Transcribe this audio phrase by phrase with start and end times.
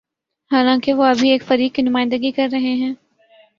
[0.51, 2.93] حالانکہ وہ بھی ایک فریق کی نمائندگی کر رہے ہیں۔